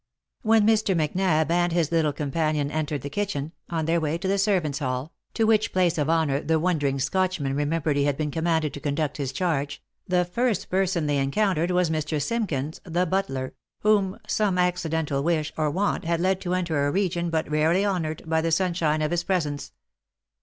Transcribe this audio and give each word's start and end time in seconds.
When 0.41 0.65
Mr. 0.65 0.95
Macnab 0.97 1.51
and 1.51 1.71
his 1.71 1.91
little 1.91 2.11
companion 2.11 2.71
entered 2.71 3.03
the 3.03 3.09
kitchen, 3.11 3.51
in 3.71 3.85
their 3.85 4.01
way 4.01 4.17
to 4.17 4.27
the 4.27 4.39
servants' 4.39 4.79
hall, 4.79 5.13
to 5.35 5.43
which 5.43 5.71
place 5.71 5.99
of 5.99 6.09
honour 6.09 6.41
the 6.41 6.57
wondering: 6.59 6.97
Scotchman 6.97 7.55
remembered 7.55 7.95
he 7.97 8.05
had 8.05 8.17
been 8.17 8.31
commanded 8.31 8.73
to 8.73 8.79
conduct 8.79 9.17
his 9.17 9.31
charge, 9.31 9.79
the 10.07 10.25
first 10.25 10.71
person 10.71 11.05
they 11.05 11.19
encountered 11.19 11.69
was 11.69 11.91
Mr. 11.91 12.19
Simkins, 12.19 12.81
the 12.83 13.05
butler, 13.05 13.53
whom 13.81 14.17
some 14.27 14.57
accidental 14.57 15.21
wish 15.21 15.53
or 15.55 15.69
want 15.69 16.03
had 16.05 16.19
led 16.19 16.41
to 16.41 16.55
enter 16.55 16.87
a 16.87 16.91
region 16.91 17.29
but 17.29 17.47
rarely 17.51 17.85
honoured 17.85 18.23
by 18.27 18.41
the 18.41 18.51
sunshine 18.51 19.03
of 19.03 19.11
his 19.11 19.23
pre 19.23 19.39
sence. 19.39 19.71